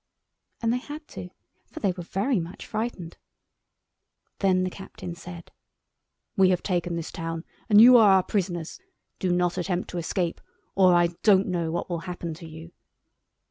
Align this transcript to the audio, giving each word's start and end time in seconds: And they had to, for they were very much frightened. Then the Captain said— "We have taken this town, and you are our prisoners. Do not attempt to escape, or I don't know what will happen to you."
And 0.63 0.73
they 0.73 0.79
had 0.79 1.07
to, 1.09 1.29
for 1.71 1.79
they 1.79 1.91
were 1.91 2.01
very 2.01 2.39
much 2.39 2.65
frightened. 2.65 3.17
Then 4.39 4.63
the 4.63 4.71
Captain 4.71 5.13
said— 5.13 5.51
"We 6.35 6.49
have 6.49 6.63
taken 6.63 6.95
this 6.95 7.11
town, 7.11 7.45
and 7.69 7.79
you 7.79 7.97
are 7.97 8.09
our 8.09 8.23
prisoners. 8.23 8.79
Do 9.19 9.31
not 9.31 9.59
attempt 9.59 9.91
to 9.91 9.99
escape, 9.99 10.41
or 10.73 10.95
I 10.95 11.09
don't 11.21 11.45
know 11.45 11.69
what 11.69 11.87
will 11.87 11.99
happen 11.99 12.33
to 12.33 12.47
you." 12.49 12.71